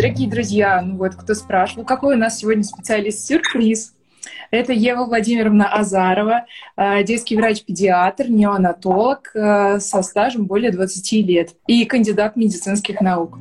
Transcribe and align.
Дорогие 0.00 0.30
друзья, 0.30 0.80
ну 0.80 0.96
вот 0.96 1.14
кто 1.14 1.34
спрашивал, 1.34 1.84
какой 1.84 2.14
у 2.14 2.18
нас 2.18 2.38
сегодня 2.38 2.64
специалист-сюрприз? 2.64 3.92
Это 4.50 4.72
Ева 4.72 5.04
Владимировна 5.04 5.70
Азарова, 5.70 6.46
э, 6.78 7.04
детский 7.04 7.36
врач-педиатр, 7.36 8.30
неонатолог 8.30 9.30
э, 9.34 9.78
со 9.78 10.00
стажем 10.00 10.46
более 10.46 10.70
20 10.70 11.12
лет 11.26 11.50
и 11.66 11.84
кандидат 11.84 12.34
медицинских 12.34 13.02
наук. 13.02 13.36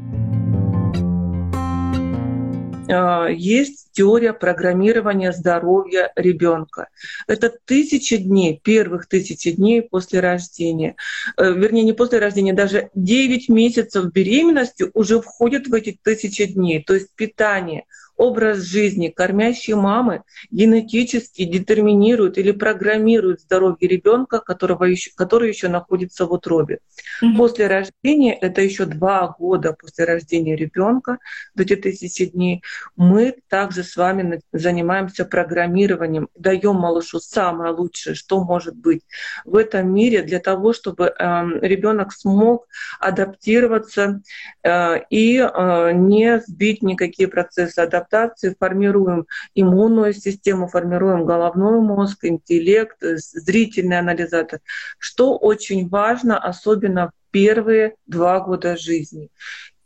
А, 2.92 3.28
есть 3.28 3.90
теория 3.92 4.34
программирования 4.34 5.32
здоровья 5.32 6.12
ребенка. 6.16 6.88
Это 7.28 7.54
тысячи 7.66 8.18
дней, 8.18 8.60
первых 8.64 9.08
тысячи 9.08 9.52
дней 9.52 9.82
после 9.82 10.20
рождения. 10.20 10.96
Э, 11.38 11.52
вернее, 11.52 11.84
не 11.84 11.94
после 11.94 12.20
рождения, 12.20 12.54
даже 12.54 12.90
9 12.96 13.50
месяцев 13.50 14.12
беременности 14.12 14.86
уже 14.94 15.22
входят 15.22 15.68
в 15.68 15.74
эти 15.74 16.00
тысячи 16.02 16.46
дней. 16.46 16.84
То 16.84 16.96
есть 16.96 17.10
питание, 17.16 17.86
образ 18.20 18.60
жизни 18.60 19.08
кормящей 19.08 19.76
мамы 19.76 20.24
генетически 20.52 21.46
детерминирует 21.46 22.38
или 22.38 22.52
программирует 22.52 23.40
здоровье 23.40 23.88
ребенка, 23.88 24.40
которого 24.40 24.84
еще, 24.84 25.12
который 25.16 25.48
еще 25.48 25.70
находится 25.70 26.26
в 26.26 26.34
утробе. 26.34 26.80
Mm-hmm. 27.24 27.38
После 27.38 27.68
рождения, 27.68 28.34
это 28.34 28.62
еще 28.62 28.86
два 28.86 29.34
года 29.40 29.72
после 29.72 30.04
рождения 30.04 30.58
ребенка, 30.58 31.20
до 31.56 31.64
эти 31.64 31.78
тысячи 31.78 32.26
дней, 32.26 32.62
мы 32.98 33.36
также 33.48 33.84
с 33.86 33.96
вами 33.96 34.42
занимаемся 34.52 35.24
программированием, 35.24 36.28
даем 36.36 36.76
малышу 36.76 37.22
самое 37.22 37.72
лучшее, 37.72 38.16
что 38.16 38.44
может 38.44 38.76
быть 38.76 39.02
в 39.46 39.56
этом 39.56 39.94
мире 39.94 40.24
для 40.24 40.40
того, 40.40 40.74
чтобы 40.74 41.06
э, 41.06 41.14
ребенок 41.62 42.12
смог 42.12 42.68
адаптироваться 43.00 44.22
э, 44.62 45.04
и 45.10 45.38
э, 45.38 45.92
не 45.94 46.42
сбить 46.42 46.84
никакие 46.84 47.30
процессы 47.30 47.80
адаптации 47.80 48.09
адаптации, 48.10 48.56
формируем 48.60 49.28
иммунную 49.56 50.14
систему, 50.14 50.68
формируем 50.68 51.26
головной 51.26 51.80
мозг, 51.82 52.20
интеллект, 52.26 53.02
э, 53.04 53.18
зрительный 53.18 54.00
анализатор, 54.00 54.60
что 54.98 55.38
очень 55.38 55.88
важно, 55.90 56.38
особенно 56.38 57.08
в 57.08 57.32
первые 57.32 57.96
два 58.08 58.40
года 58.40 58.76
жизни. 58.76 59.30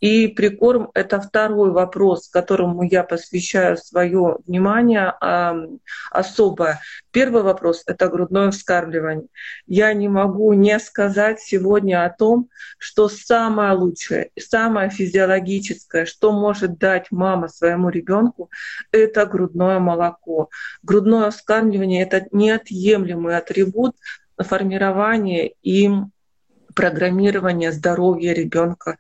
И 0.04 0.28
прикорм— 0.28 0.92
это 0.96 1.22
второй 1.22 1.72
вопрос, 1.72 2.28
которому 2.28 2.84
я 2.84 3.06
посвящаю 3.06 3.78
свое 3.78 4.40
внимание 4.46 5.14
особое. 6.12 6.82
Первый 7.12 7.42
вопрос— 7.42 7.84
это 7.88 8.10
грудное 8.10 8.52
вскармливание. 8.52 9.28
Я 9.66 9.94
не 9.94 10.10
могу 10.10 10.52
не 10.52 10.78
сказать 10.80 11.40
сегодня 11.40 12.04
о 12.04 12.10
том, 12.10 12.50
что 12.78 13.08
самое 13.08 13.72
лучшее, 13.76 14.32
самое 14.38 14.90
физиологическое, 14.90 16.04
что 16.04 16.34
может 16.34 16.78
дать 16.78 17.10
мама 17.10 17.48
своему 17.48 17.88
ребенку, 17.88 18.52
это 18.92 19.26
грудное 19.26 19.80
молоко. 19.80 20.50
Грудное 20.82 21.32
вскармливание— 21.32 22.04
это 22.04 22.28
неотъемлемый 22.34 23.38
атрибут 23.38 23.96
формирования 24.38 25.54
и 25.62 25.90
программирования 26.76 27.72
здоровья 27.72 28.34
ребенка 28.34 28.98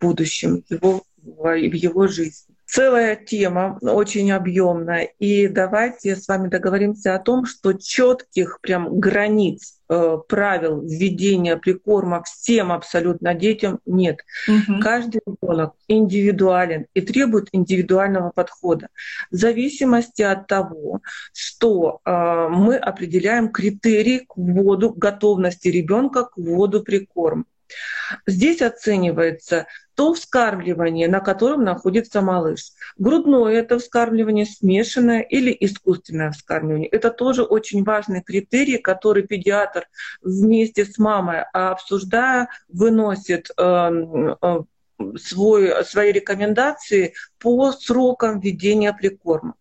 будущем, 0.00 0.64
его, 0.68 1.02
в 1.22 1.54
его 1.54 2.06
жизни. 2.06 2.54
Целая 2.70 3.16
тема, 3.16 3.78
очень 3.80 4.30
объемная. 4.30 5.08
И 5.18 5.48
давайте 5.48 6.16
с 6.16 6.28
вами 6.28 6.48
договоримся 6.48 7.14
о 7.14 7.18
том, 7.18 7.46
что 7.46 7.72
четких 7.72 8.60
прям 8.60 9.00
границ 9.00 9.80
э, 9.88 10.18
правил 10.28 10.82
введения 10.82 11.56
прикорма 11.56 12.22
всем 12.24 12.70
абсолютно 12.70 13.32
детям 13.32 13.80
нет. 13.86 14.18
Угу. 14.46 14.80
Каждый 14.82 15.22
ребенок 15.24 15.76
индивидуален 15.88 16.84
и 16.92 17.00
требует 17.00 17.48
индивидуального 17.52 18.32
подхода 18.34 18.88
в 19.30 19.36
зависимости 19.36 20.20
от 20.20 20.46
того, 20.46 21.00
что 21.32 22.00
э, 22.04 22.48
мы 22.50 22.76
определяем 22.76 23.48
критерии 23.48 24.26
к 24.28 24.36
вводу 24.36 24.90
готовности 24.90 25.68
ребенка 25.68 26.24
к 26.24 26.36
вводу 26.36 26.82
прикорма. 26.82 27.44
Здесь 28.26 28.62
оценивается 28.62 29.66
то 29.94 30.14
вскармливание, 30.14 31.08
на 31.08 31.20
котором 31.20 31.64
находится 31.64 32.20
малыш. 32.20 32.72
Грудное 32.98 33.54
это 33.54 33.78
вскармливание, 33.78 34.46
смешанное 34.46 35.22
или 35.22 35.56
искусственное 35.58 36.30
вскармливание. 36.30 36.88
Это 36.88 37.10
тоже 37.10 37.42
очень 37.42 37.82
важный 37.82 38.22
критерий, 38.22 38.78
который 38.78 39.24
педиатр 39.24 39.88
вместе 40.22 40.84
с 40.84 40.98
мамой, 40.98 41.42
обсуждая, 41.52 42.48
выносит 42.68 43.50
эм, 43.56 44.36
э, 44.40 44.62
свой, 45.16 45.84
свои 45.84 46.12
рекомендации 46.12 47.14
по 47.38 47.72
срокам 47.72 48.40
введения 48.40 48.92
прикорма. 48.92 49.54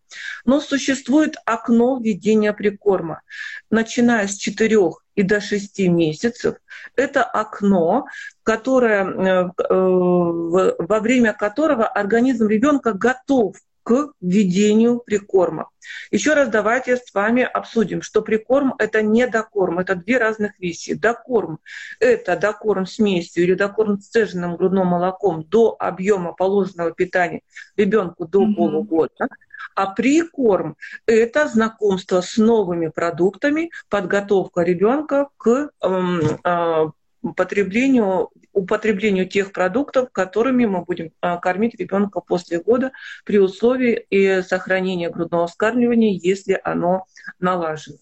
Но 0.46 0.62
существует 0.62 1.36
окно 1.46 2.00
введения 2.00 2.54
прикорма. 2.54 3.22
Начиная 3.70 4.28
с 4.28 4.36
4 4.36 4.78
и 5.18 5.24
до 5.24 5.42
6 5.42 5.80
месяцев, 5.90 6.56
это 6.96 7.24
окно, 7.24 8.06
которое, 8.44 9.04
э, 9.04 9.50
во 9.70 11.00
время 11.00 11.34
которого 11.34 11.88
организм 11.88 12.48
ребенка 12.48 12.94
готов 12.94 13.58
к 13.88 14.12
введению 14.20 15.00
прикорма. 15.00 15.70
Еще 16.12 16.34
раз 16.34 16.50
давайте 16.50 16.98
с 16.98 17.14
вами 17.14 17.44
обсудим, 17.44 18.02
что 18.02 18.22
прикорм— 18.22 18.76
это 18.80 19.02
не 19.02 19.26
докорм, 19.28 19.80
это 19.80 19.96
две 19.96 20.18
разных 20.18 20.60
вещи. 20.60 20.94
Докорм— 20.94 21.60
это 22.02 22.36
докорм 22.36 22.86
смесью 22.86 23.44
или 23.46 23.54
докорм 23.54 24.02
с 24.02 24.10
цеженным 24.10 24.58
грудным 24.58 24.88
молоком 24.88 25.46
до 25.46 25.74
объема 25.80 26.34
положенного 26.34 26.92
питания 26.92 27.44
ребенку 27.78 28.28
до 28.28 28.44
mm-hmm. 28.44 28.56
полугода. 28.56 29.30
А 29.74 29.86
прикорм– 29.92 30.76
это 31.06 31.48
знакомство 31.48 32.20
с 32.20 32.36
новыми 32.36 32.90
продуктами, 32.90 33.72
подготовка 33.88 34.64
ребенка 34.64 35.30
к 35.38 35.70
э, 35.82 36.88
потреблению, 37.34 38.30
употреблению 38.54 39.28
тех 39.28 39.52
продуктов, 39.52 40.12
которыми 40.12 40.66
мы 40.66 40.84
будем 40.84 41.12
а, 41.22 41.38
кормить 41.38 41.76
ребенка 41.76 42.22
после 42.22 42.60
года 42.60 42.92
при 43.26 43.40
условии 43.40 44.06
и 44.10 44.42
сохранения 44.42 45.10
грудного 45.10 45.48
вскармливания, 45.48 46.12
если 46.12 46.60
оно 46.64 47.06
налажено. 47.40 47.98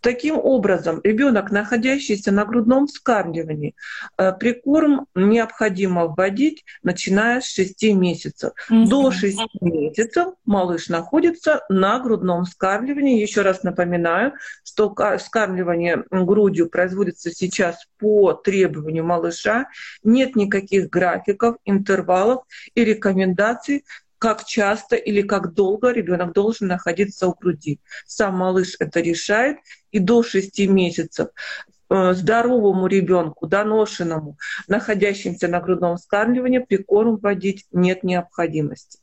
Таким 0.00 0.38
образом, 0.38 1.00
ребенок, 1.02 1.50
находящийся 1.50 2.30
на 2.30 2.44
грудном 2.44 2.86
вскармливании, 2.86 3.74
э, 4.16 4.32
прикорм 4.32 5.06
необходимо 5.14 6.06
вводить, 6.06 6.64
начиная 6.82 7.40
с 7.40 7.46
6 7.46 7.82
месяцев. 7.94 8.52
Mm-hmm. 8.70 8.86
До 8.86 9.10
6 9.10 9.38
месяцев 9.60 10.34
малыш 10.44 10.88
находится 10.88 11.64
на 11.68 11.98
грудном 11.98 12.44
вскармливании. 12.44 13.20
Еще 13.20 13.42
раз 13.42 13.62
напоминаю, 13.64 14.34
что 14.64 14.94
вскармливание 15.18 16.04
грудью 16.10 16.68
производится 16.68 17.30
сейчас 17.32 17.76
по 17.98 18.32
требованию 18.34 19.04
малыша. 19.04 19.66
Нет 20.04 20.36
никаких 20.36 20.90
графиков, 20.90 21.56
интервалов 21.64 22.44
и 22.74 22.84
рекомендаций 22.84 23.84
как 24.18 24.44
часто 24.44 24.96
или 24.96 25.22
как 25.22 25.54
долго 25.54 25.90
ребенок 25.90 26.32
должен 26.32 26.68
находиться 26.68 27.28
у 27.28 27.34
груди. 27.34 27.80
Сам 28.06 28.36
малыш 28.36 28.76
это 28.78 29.00
решает, 29.00 29.58
и 29.90 29.98
до 29.98 30.22
6 30.22 30.58
месяцев 30.68 31.28
э, 31.90 32.12
здоровому 32.14 32.86
ребенку, 32.86 33.46
доношенному, 33.46 34.36
находящемуся 34.66 35.48
на 35.48 35.60
грудном 35.60 35.96
вскармливании, 35.96 36.58
прикорм 36.58 37.16
вводить 37.16 37.66
нет 37.72 38.02
необходимости. 38.02 38.98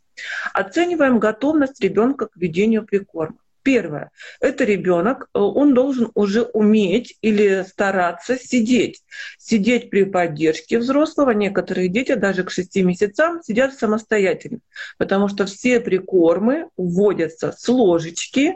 Оцениваем 0.54 1.20
готовность 1.20 1.82
ребенка 1.82 2.28
к 2.28 2.36
введению 2.36 2.86
прикорма. 2.86 3.38
Первое. 3.66 4.12
Это 4.40 4.64
ребенок, 4.64 5.28
э, 5.34 5.40
он 5.40 5.74
должен 5.74 6.12
уже 6.14 6.44
уметь 6.44 7.18
или 7.24 7.66
стараться 7.68 8.38
сидеть. 8.38 9.02
Сидеть 9.40 9.90
при 9.90 10.04
поддержке 10.04 10.78
взрослого. 10.78 11.32
Некоторые 11.32 11.90
дети 11.90 12.14
даже 12.14 12.44
к 12.44 12.52
6 12.52 12.84
месяцам 12.84 13.42
сидят 13.44 13.74
самостоятельно, 13.74 14.60
потому 15.00 15.30
что 15.30 15.48
все 15.48 15.80
прикормы 15.80 16.70
вводятся 16.78 17.56
с 17.58 17.68
ложечки, 17.68 18.54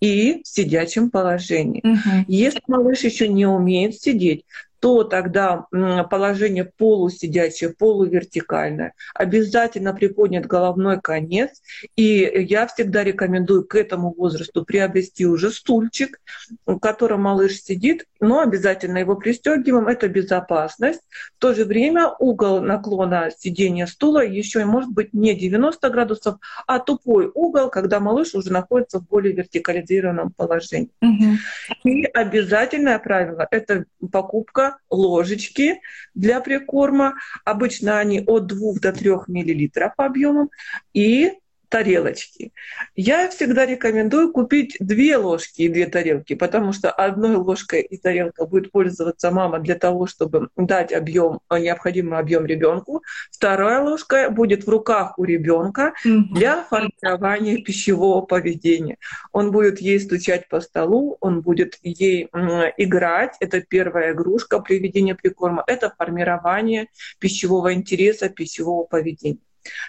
и 0.00 0.42
в 0.44 0.48
сидячем 0.48 1.10
положении. 1.10 1.82
Угу. 1.84 2.24
Если 2.28 2.62
малыш 2.68 3.00
еще 3.00 3.26
не 3.26 3.46
умеет 3.46 4.00
сидеть, 4.00 4.44
то 4.82 5.04
тогда 5.04 5.66
положение 6.10 6.64
полусидячее, 6.64 7.70
полувертикальное, 7.70 8.94
обязательно 9.14 9.94
приподнят 9.94 10.46
головной 10.46 11.00
конец. 11.00 11.62
И 11.94 12.28
я 12.48 12.66
всегда 12.66 13.04
рекомендую 13.04 13.64
к 13.64 13.76
этому 13.76 14.12
возрасту 14.12 14.64
приобрести 14.64 15.24
уже 15.24 15.52
стульчик, 15.52 16.20
в 16.66 16.80
котором 16.80 17.22
малыш 17.22 17.62
сидит, 17.62 18.06
но 18.18 18.40
обязательно 18.40 18.98
его 18.98 19.14
пристегиваем. 19.14 19.86
Это 19.86 20.08
безопасность. 20.08 21.02
В 21.36 21.40
то 21.40 21.54
же 21.54 21.64
время 21.64 22.08
угол 22.18 22.60
наклона 22.60 23.30
сидения 23.30 23.86
стула 23.86 24.26
еще 24.26 24.62
и 24.62 24.64
может 24.64 24.90
быть 24.90 25.12
не 25.12 25.36
90 25.36 25.90
градусов, 25.90 26.38
а 26.66 26.80
тупой 26.80 27.30
угол, 27.32 27.70
когда 27.70 28.00
малыш 28.00 28.34
уже 28.34 28.50
находится 28.50 28.98
в 28.98 29.06
более 29.06 29.32
вертикализированном 29.32 30.32
положении. 30.32 30.90
Угу. 31.00 31.36
И 31.84 32.04
обязательное 32.06 32.98
правило— 32.98 33.46
это 33.52 33.84
покупка 34.10 34.71
ложечки 34.90 35.80
для 36.14 36.40
прикорма. 36.40 37.14
Обычно 37.44 37.98
они 37.98 38.20
от 38.26 38.46
2 38.46 38.74
до 38.80 38.92
3 38.92 39.10
мл 39.28 39.92
объемом. 39.96 40.50
И 40.92 41.32
тарелочки. 41.72 42.52
Я 42.96 43.30
всегда 43.30 43.64
рекомендую 43.64 44.30
купить 44.30 44.76
две 44.78 45.16
ложки 45.16 45.62
и 45.62 45.68
две 45.70 45.86
тарелки, 45.86 46.34
потому 46.34 46.74
что 46.74 46.90
одной 46.90 47.36
ложкой 47.36 47.80
и 47.80 47.96
тарелка 47.96 48.44
будет 48.44 48.70
пользоваться 48.70 49.30
мама 49.30 49.58
для 49.58 49.74
того, 49.74 50.06
чтобы 50.06 50.50
дать 50.56 50.92
объем, 50.92 51.40
необходимый 51.50 52.18
объем 52.18 52.44
ребенку. 52.44 53.02
Вторая 53.30 53.80
ложка 53.80 54.28
будет 54.28 54.66
в 54.66 54.68
руках 54.68 55.18
у 55.18 55.24
ребенка 55.24 55.94
для 56.04 56.62
формирования 56.64 57.56
пищевого 57.62 58.20
поведения. 58.20 58.98
Он 59.32 59.50
будет 59.50 59.80
ей 59.80 59.98
стучать 59.98 60.48
по 60.48 60.60
столу, 60.60 61.16
он 61.20 61.40
будет 61.40 61.78
ей 61.82 62.28
играть. 62.76 63.34
Это 63.40 63.62
первая 63.62 64.12
игрушка 64.12 64.60
при 64.60 64.78
ведении 64.78 65.14
прикорма. 65.14 65.64
Это 65.66 65.90
формирование 65.96 66.88
пищевого 67.18 67.72
интереса, 67.72 68.28
пищевого 68.28 68.84
поведения. 68.84 69.38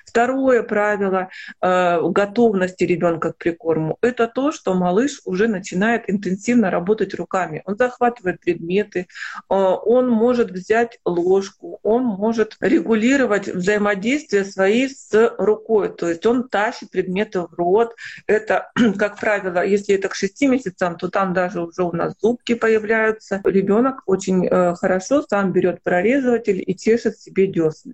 Второе 0.05 0.63
правило 0.63 1.29
э, 1.61 2.01
готовности 2.01 2.83
ребенка 2.83 3.33
к 3.33 3.37
прикорму– 3.37 3.97
это 4.01 4.27
то, 4.27 4.51
что 4.51 4.73
малыш 4.73 5.21
уже 5.25 5.47
начинает 5.47 6.09
интенсивно 6.09 6.69
работать 6.69 7.13
руками. 7.13 7.61
Он 7.65 7.75
захватывает 7.75 8.39
предметы, 8.39 8.99
э, 8.99 9.05
он 9.47 10.09
может 10.09 10.51
взять 10.51 10.99
ложку, 11.05 11.79
он 11.83 12.03
может 12.03 12.57
регулировать 12.59 13.47
взаимодействие 13.47 14.45
свои 14.45 14.87
с 14.87 15.35
рукой. 15.37 15.89
То 15.95 16.09
есть 16.09 16.25
он 16.25 16.47
тащит 16.49 16.91
предметы 16.91 17.41
в 17.41 17.53
рот. 17.53 17.95
Это, 18.27 18.71
как 18.97 19.19
правило, 19.19 19.65
если 19.65 19.95
это 19.95 20.09
к 20.09 20.15
6 20.15 20.41
месяцам, 20.43 20.97
то 20.97 21.09
там 21.09 21.33
даже 21.33 21.61
уже 21.61 21.83
у 21.83 21.91
нас 21.91 22.13
зубки 22.21 22.55
появляются. 22.55 23.41
Ребенок 23.43 24.01
очень 24.05 24.47
э, 24.47 24.75
хорошо 24.75 25.23
сам 25.23 25.51
берет 25.51 25.81
прорезыватель 25.81 26.63
и 26.65 26.75
чешет 26.75 27.17
себе 27.17 27.47
десны. 27.47 27.93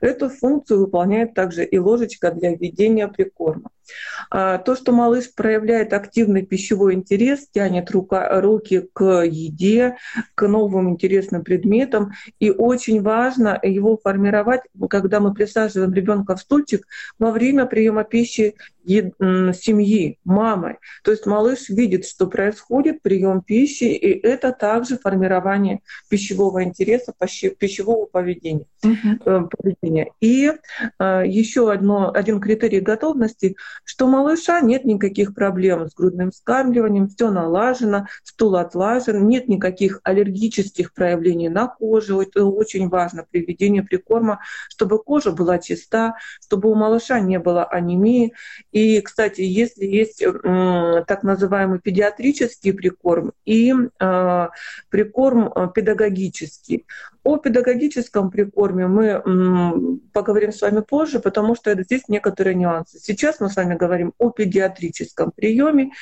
Эту 0.00 0.28
функцию 0.28 0.80
выполняет 0.80 1.17
выполняет 1.18 1.34
также 1.34 1.64
и 1.64 1.78
ложечка 1.78 2.30
для 2.30 2.54
введения 2.54 3.08
прикорма. 3.08 3.70
А, 4.30 4.58
то, 4.58 4.76
что 4.76 4.92
малыш 4.92 5.32
проявляет 5.34 5.92
активный 5.92 6.42
пищевой 6.42 6.94
интерес, 6.94 7.48
тянет 7.50 7.90
рука, 7.90 8.40
руки 8.40 8.88
к 8.92 9.22
еде, 9.24 9.96
к 10.34 10.46
новым 10.46 10.90
интересным 10.90 11.42
предметам. 11.42 12.12
И 12.40 12.50
очень 12.50 13.02
важно 13.02 13.58
его 13.62 13.96
формировать, 13.96 14.62
когда 14.90 15.20
мы 15.20 15.34
присаживаем 15.34 15.92
ребенка 15.92 16.36
в 16.36 16.40
стульчик 16.40 16.86
во 17.18 17.30
время 17.30 17.66
приема 17.66 18.04
пищи 18.04 18.54
семьи, 18.88 20.18
мамой. 20.24 20.76
То 21.04 21.10
есть 21.10 21.26
малыш 21.26 21.68
видит, 21.68 22.06
что 22.06 22.26
происходит 22.26 23.02
прием 23.02 23.42
пищи, 23.42 23.84
и 23.84 24.26
это 24.26 24.52
также 24.52 24.96
формирование 24.96 25.80
пищевого 26.08 26.64
интереса, 26.64 27.12
пищевого 27.58 28.06
поведения. 28.06 28.64
Uh-huh. 28.82 29.48
поведения. 29.48 30.12
И 30.20 30.50
э, 30.98 31.22
еще 31.26 31.70
одно, 31.70 32.12
один 32.14 32.40
критерий 32.40 32.80
готовности 32.80 33.56
что 33.84 34.06
малыша 34.06 34.60
нет 34.60 34.84
никаких 34.84 35.34
проблем 35.34 35.88
с 35.88 35.94
грудным 35.94 36.30
вскармливанием, 36.30 37.08
все 37.08 37.30
налажено, 37.30 38.06
стул 38.22 38.56
отлажен, 38.56 39.26
нет 39.26 39.48
никаких 39.48 40.00
аллергических 40.04 40.92
проявлений 40.92 41.48
на 41.48 41.68
коже. 41.68 42.16
Это 42.20 42.44
очень 42.44 42.88
важно 42.88 43.26
при 43.30 43.40
введении 43.40 43.80
прикорма, 43.80 44.40
чтобы 44.68 45.02
кожа 45.02 45.32
была 45.32 45.58
чиста, 45.58 46.16
чтобы 46.42 46.70
у 46.70 46.74
малыша 46.74 47.20
не 47.20 47.38
было 47.38 47.64
анемии. 47.64 48.34
И, 48.72 49.00
кстати, 49.00 49.40
если 49.40 49.84
есть 49.84 50.22
так 51.06 51.22
называемый 51.22 51.80
педиатрический 51.80 52.72
прикорм 52.72 53.32
и 53.44 53.72
э, 53.72 54.48
прикорм 54.90 55.48
э, 55.48 55.68
педагогический, 55.74 56.86
о 57.28 57.36
педагогическом 57.36 58.30
прикорме 58.30 58.86
мы 58.86 60.00
поговорим 60.14 60.50
с 60.50 60.62
вами 60.62 60.80
позже, 60.80 61.20
потому 61.20 61.54
что 61.54 61.74
здесь 61.82 62.08
некоторые 62.08 62.54
нюансы. 62.54 62.98
Сейчас 62.98 63.38
мы 63.38 63.50
с 63.50 63.56
вами 63.56 63.76
говорим 63.76 64.14
о 64.16 64.30
педиатрическом 64.30 65.32
приеме, 65.32 65.92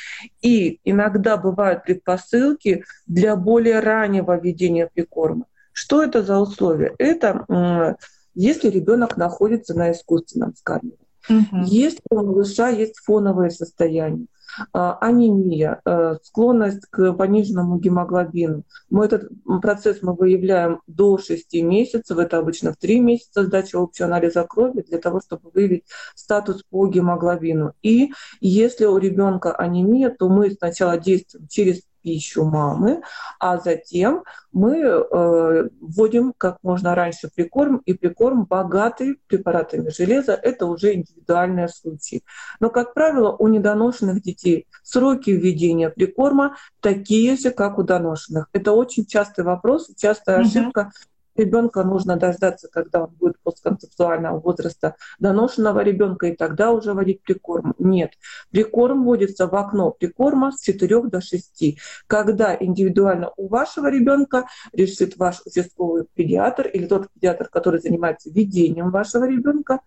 и 0.40 0.78
иногда 0.84 1.37
бывают 1.37 1.82
предпосылки 1.82 2.84
для 3.08 3.34
более 3.34 3.81
раннего 3.81 4.38
введения 4.38 4.88
прикорма. 4.94 5.46
Что 5.73 6.00
это 6.05 6.23
за 6.23 6.38
условия? 6.38 6.94
Это 6.99 7.96
если 8.34 8.69
ребенок 8.69 9.17
находится 9.17 9.75
на 9.75 9.90
искусственном 9.90 10.55
скармливании. 10.55 11.00
Угу. 11.29 11.64
Если 11.64 12.02
у 12.08 12.14
малыша 12.14 12.69
есть 12.69 12.99
фоновое 12.99 13.50
состояние, 13.50 14.29
анемия, 14.73 15.81
э, 15.85 16.17
склонность 16.23 16.87
к 16.91 17.12
пониженному 17.12 17.79
гемоглобину. 17.79 18.64
Мы 18.91 19.05
этот 19.06 19.31
процесс 19.62 20.03
мы 20.03 20.14
выявляем 20.14 20.81
до 20.87 21.19
6 21.19 21.62
месяцев, 21.62 22.19
это 22.19 22.38
обычно 22.38 22.73
в 22.73 22.76
3 22.76 23.00
месяца 23.00 23.44
сдачи 23.44 23.76
общего 23.76 24.06
анализа 24.08 24.44
крови 24.44 24.85
для 24.88 24.99
того, 24.99 25.20
чтобы 25.20 25.50
выявить 25.53 25.85
статус 26.14 26.62
по 26.70 26.87
гемоглобину. 26.87 27.73
И 27.82 28.12
если 28.41 28.85
у 28.87 28.99
ребенка 28.99 29.55
анемия, 29.55 30.11
то 30.11 30.29
мы 30.29 30.50
сначала 30.50 30.99
действуем 30.99 31.47
через 31.49 31.82
пищу 32.06 32.44
мамы, 32.44 33.03
а 33.41 33.58
затем 33.58 34.23
мы 34.53 34.79
э, 34.79 35.69
вводим 35.81 36.32
как 36.38 36.58
можно 36.62 36.94
раньше 36.94 37.29
прикорм, 37.35 37.79
и 37.79 37.94
прикорм 37.94 38.44
богатый 38.44 39.19
препаратами 39.26 39.88
железа. 39.88 40.35
Это 40.35 40.67
уже 40.67 40.94
индивидуальные 40.94 41.69
случаи. 41.69 42.23
Но, 42.61 42.70
как 42.70 42.94
правило, 42.94 43.35
у 43.37 43.49
недоношенных 43.49 44.23
детей 44.23 44.69
сроки 44.85 45.31
введения 45.31 45.91
прикорма 45.91 46.56
такие 46.81 47.37
же, 47.37 47.50
как 47.50 47.76
у 47.79 47.82
доношенных. 47.82 48.47
Это 48.53 48.70
очень 48.70 49.05
частый 49.05 49.44
вопрос, 49.44 49.91
частая 49.97 50.38
ошибка, 50.43 50.93
ребенка 51.38 51.82
нужно 51.84 52.16
дождаться, 52.16 52.68
когда 52.70 53.04
он 53.04 53.10
будет 53.18 53.38
постконцептуального 53.42 54.40
возраста 54.40 54.96
доношенного 55.18 55.80
ребенка, 55.80 56.26
и 56.26 56.36
тогда 56.36 56.72
уже 56.72 56.92
вводить 56.92 57.22
прикорм. 57.22 57.74
Нет. 57.78 58.12
Прикорм 58.50 59.04
вводится 59.04 59.46
в 59.46 59.54
окно 59.54 59.90
прикорма 59.90 60.52
с 60.52 60.60
4 60.62 61.02
до 61.04 61.20
6, 61.20 61.78
когда 62.06 62.56
индивидуально 62.58 63.30
у 63.36 63.48
вашего 63.48 63.90
ребенка 63.90 64.46
решит 64.72 65.16
ваш 65.16 65.40
участковый 65.44 66.04
педиатр 66.14 66.66
или 66.68 66.86
тот 66.86 67.08
педиатр, 67.12 67.48
который 67.48 67.80
занимается 67.80 68.30
ведением 68.30 68.90
вашего 68.90 69.28
ребенка, 69.28 69.80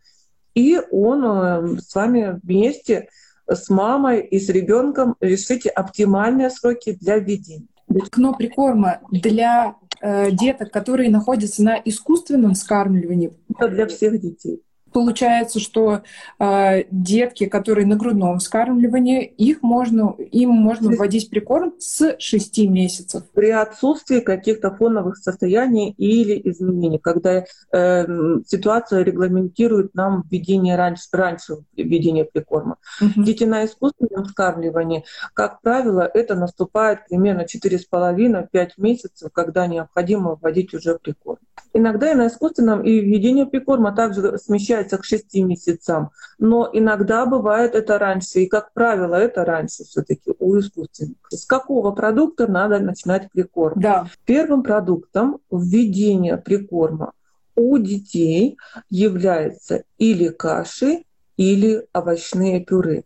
и 0.56 0.80
он 0.92 1.24
э, 1.24 1.78
с 1.80 1.94
вами 1.96 2.40
вместе 2.44 3.10
с 3.48 3.70
мамой 3.70 4.22
и 4.22 4.40
с 4.40 4.50
ребенком 4.50 5.16
решите 5.20 5.70
оптимальные 5.70 6.50
сроки 6.50 6.94
для 7.00 7.18
введения. 7.18 7.68
Окно 7.90 8.34
прикорма 8.34 9.00
для 9.12 9.76
э, 9.82 9.89
деток, 10.02 10.72
которые 10.72 11.10
находятся 11.10 11.64
на 11.64 11.76
искусственном 11.76 12.56
скармливании. 12.56 13.34
Это 13.58 13.68
для 13.70 13.88
всех 13.88 14.20
детей. 14.20 14.64
Получается, 14.94 15.60
что 15.60 16.02
э, 16.40 16.84
детки, 16.92 17.46
которые 17.46 17.86
на 17.86 17.96
грудном 17.96 18.40
вскармливании, 18.40 19.24
их 19.24 19.62
можно, 19.62 20.16
им 20.32 20.50
можно 20.50 20.90
вводить 20.92 21.30
прикорм 21.30 21.74
с 21.80 22.16
6 22.18 22.60
месяцев. 22.70 23.24
При 23.34 23.50
отсутствии 23.50 24.20
каких-то 24.20 24.72
фоновых 24.72 25.18
состояний 25.18 25.94
или 25.98 26.40
изменений, 26.50 27.00
когда 27.00 27.46
э, 27.72 28.06
ситуация 28.48 29.04
регламентирует 29.04 29.94
нам 29.96 30.24
введение 30.30 30.76
раньше, 30.76 31.04
раньше 31.12 31.58
введения 31.76 32.26
прикорма. 32.26 32.78
Угу. 33.02 33.24
Дети 33.24 33.44
на 33.44 33.66
искусственном 33.66 34.26
вскармливании, 34.26 35.04
как 35.34 35.62
правило, 35.62 36.10
это 36.14 36.36
наступает 36.36 37.08
примерно 37.08 37.42
4,5-5 37.42 38.70
месяцев, 38.78 39.32
когда 39.34 39.68
необходимо 39.68 40.36
вводить 40.36 40.74
уже 40.74 40.98
прикорм. 40.98 41.40
Иногда 41.74 42.12
и 42.12 42.16
на 42.16 42.28
искусственном 42.28 42.84
и 42.84 43.00
введение 43.00 43.46
прикорма 43.46 43.96
также 43.96 44.38
смещается 44.40 44.79
к 44.84 45.04
6 45.04 45.34
месяцам, 45.36 46.12
но 46.38 46.70
иногда 46.72 47.26
бывает 47.26 47.76
это 47.76 48.00
раньше, 48.00 48.40
и, 48.40 48.48
как 48.48 48.74
правило, 48.74 49.16
это 49.16 49.46
раньше 49.46 49.84
все 49.84 50.02
таки 50.02 50.34
у 50.40 50.60
искусственных. 50.60 51.18
С 51.30 51.46
какого 51.46 51.92
продукта 51.92 52.48
надо 52.48 52.80
начинать 52.80 53.32
прикорм? 53.32 53.80
Да. 53.82 54.08
Первым 54.26 54.64
продуктом 54.64 55.40
введения 55.52 56.38
прикорма 56.38 57.14
у 57.56 57.78
детей 57.78 58.58
является 58.90 59.84
или 59.98 60.30
каши, 60.30 61.04
или 61.36 61.86
овощные 61.94 62.64
пюре. 62.64 63.04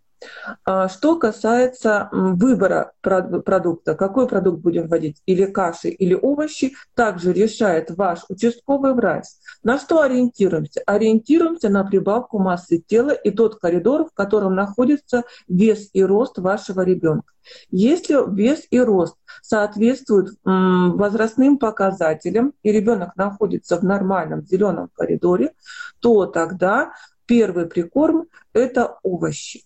А 0.65 0.89
что 0.89 1.17
касается 1.17 2.09
выбора 2.11 2.93
продукта, 3.01 3.95
какой 3.95 4.27
продукт 4.27 4.61
будем 4.61 4.87
вводить, 4.87 5.21
или 5.25 5.45
каши, 5.45 5.89
или 5.89 6.13
овощи, 6.13 6.73
также 6.95 7.33
решает 7.33 7.91
ваш 7.91 8.19
участковый 8.29 8.93
врач. 8.93 9.25
На 9.63 9.77
что 9.79 10.01
ориентируемся? 10.01 10.81
Ориентируемся 10.85 11.69
на 11.69 11.83
прибавку 11.83 12.39
массы 12.39 12.77
тела 12.77 13.11
и 13.11 13.31
тот 13.31 13.59
коридор, 13.59 14.05
в 14.05 14.13
котором 14.13 14.55
находится 14.55 15.23
вес 15.47 15.89
и 15.93 16.03
рост 16.03 16.37
вашего 16.37 16.81
ребенка. 16.81 17.33
Если 17.69 18.15
вес 18.33 18.63
и 18.69 18.79
рост 18.79 19.15
соответствуют 19.41 20.29
возрастным 20.43 21.57
показателям, 21.57 22.53
и 22.63 22.71
ребенок 22.71 23.15
находится 23.17 23.77
в 23.77 23.83
нормальном 23.83 24.45
зеленом 24.45 24.89
коридоре, 24.95 25.53
то 25.99 26.25
тогда 26.25 26.93
первый 27.25 27.65
прикорм– 27.65 28.27
это 28.53 28.97
овощи 29.03 29.63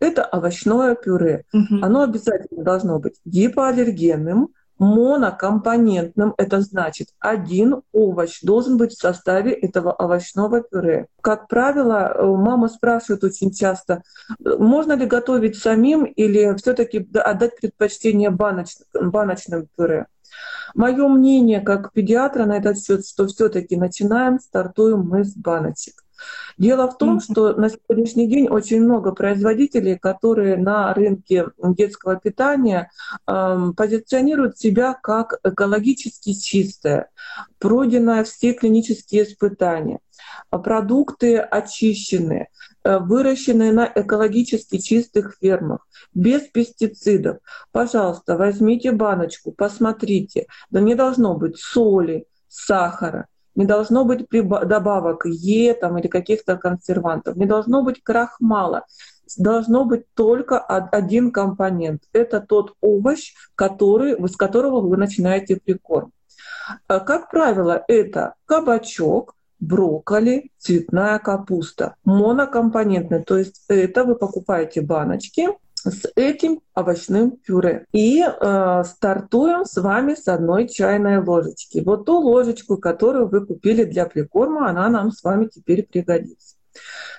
это 0.00 0.24
овощное 0.24 0.94
пюре. 0.94 1.44
Угу. 1.52 1.82
Оно 1.82 2.02
обязательно 2.02 2.62
должно 2.62 2.98
быть 2.98 3.14
гипоаллергенным, 3.24 4.50
монокомпонентным. 4.78 6.34
Это 6.36 6.60
значит, 6.60 7.08
один 7.18 7.82
овощ 7.92 8.40
должен 8.42 8.76
быть 8.76 8.92
в 8.92 9.00
составе 9.00 9.52
этого 9.52 9.92
овощного 9.92 10.62
пюре. 10.62 11.06
Как 11.20 11.48
правило, 11.48 12.12
э, 12.14 12.24
мама 12.24 12.68
спрашивает 12.68 13.24
очень 13.24 13.50
часто, 13.50 14.02
можно 14.38 14.92
ли 14.92 15.06
готовить 15.06 15.56
самим 15.56 16.04
или 16.04 16.54
все-таки 16.56 17.08
отдать 17.14 17.56
предпочтение 17.56 18.30
баночным, 18.30 19.10
баночным 19.10 19.68
пюре. 19.76 20.06
Мое 20.74 21.08
мнение 21.08 21.60
как 21.60 21.92
педиатра 21.92 22.44
на 22.44 22.58
этот 22.58 22.78
счет, 22.78 23.06
что 23.06 23.26
все-таки 23.26 23.76
начинаем, 23.76 24.38
стартуем 24.38 25.00
мы 25.08 25.24
с 25.24 25.34
баночек. 25.34 26.05
Дело 26.58 26.90
в 26.90 26.96
том, 26.96 27.20
что 27.20 27.52
на 27.54 27.68
сегодняшний 27.68 28.28
день 28.28 28.48
очень 28.48 28.82
много 28.82 29.12
производителей, 29.12 29.98
которые 29.98 30.56
на 30.56 30.92
рынке 30.94 31.46
детского 31.58 32.16
питания 32.16 32.90
э, 33.26 33.58
позиционируют 33.76 34.58
себя 34.58 34.94
как 34.94 35.38
экологически 35.44 36.32
чистое, 36.32 37.10
пройденное 37.58 38.24
все 38.24 38.54
клинические 38.54 39.24
испытания, 39.24 40.00
продукты 40.50 41.38
очищенные, 41.38 42.48
э, 42.84 42.98
выращенные 42.98 43.72
на 43.72 43.90
экологически 43.94 44.78
чистых 44.78 45.36
фермах, 45.40 45.86
без 46.14 46.42
пестицидов. 46.42 47.38
Пожалуйста, 47.72 48.36
возьмите 48.36 48.92
баночку, 48.92 49.52
посмотрите. 49.52 50.46
Да 50.70 50.80
не 50.80 50.94
должно 50.94 51.34
быть 51.34 51.58
соли, 51.58 52.26
сахара, 52.48 53.26
не 53.56 53.64
должно 53.64 54.04
быть 54.04 54.26
добавок 54.30 55.26
Е 55.26 55.74
там, 55.74 55.98
или 55.98 56.06
каких-то 56.06 56.56
консервантов, 56.56 57.36
не 57.36 57.46
должно 57.46 57.82
быть 57.82 58.02
крахмала. 58.02 58.84
Должно 59.36 59.84
быть 59.84 60.04
только 60.14 60.58
один 60.58 61.32
компонент. 61.32 62.02
Это 62.12 62.40
тот 62.40 62.74
овощ, 62.80 63.34
который, 63.56 64.16
с 64.28 64.36
которого 64.36 64.80
вы 64.80 64.96
начинаете 64.96 65.56
прикорм. 65.56 66.12
А, 66.86 67.00
как 67.00 67.30
правило, 67.30 67.82
это 67.88 68.34
кабачок, 68.46 69.34
брокколи, 69.58 70.50
цветная 70.58 71.18
капуста, 71.18 71.96
монокомпонентный. 72.04 73.24
То 73.24 73.38
есть 73.38 73.64
это 73.68 74.04
вы 74.04 74.14
покупаете 74.14 74.80
баночки, 74.80 75.48
с 75.84 76.10
этим 76.16 76.60
овощным 76.74 77.32
пюре. 77.32 77.86
И 77.92 78.22
э, 78.22 78.82
стартуем 78.84 79.64
с 79.64 79.80
вами 79.80 80.14
с 80.14 80.26
одной 80.28 80.68
чайной 80.68 81.22
ложечки. 81.22 81.82
Вот 81.84 82.06
ту 82.06 82.18
ложечку, 82.18 82.76
которую 82.76 83.28
вы 83.28 83.46
купили 83.46 83.84
для 83.84 84.06
прикорма, 84.06 84.68
она 84.68 84.88
нам 84.88 85.12
с 85.12 85.22
вами 85.22 85.46
теперь 85.46 85.86
пригодится. 85.86 86.56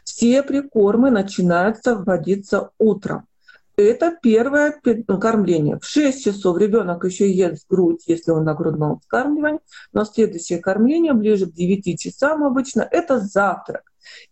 Все 0.04 0.44
прикормы 0.44 1.10
начинаются 1.12 1.96
вводиться 1.96 2.72
утром. 2.78 3.28
Это 3.76 4.18
первое 4.20 4.74
кормление. 5.22 5.78
В 5.80 5.86
6 5.86 6.24
часов 6.24 6.58
ребенок 6.58 7.04
еще 7.04 7.32
ест 7.32 7.68
грудь, 7.70 8.02
если 8.08 8.32
он 8.32 8.44
на 8.44 8.56
грудном 8.56 9.00
вскармливании, 9.00 9.60
но 9.94 10.04
следующее 10.04 10.58
кормление 10.58 11.14
ближе 11.14 11.46
к 11.46 11.54
9 11.54 12.00
часам 12.00 12.44
обычно 12.44 12.88
это 12.90 13.20
завтрак. 13.20 13.84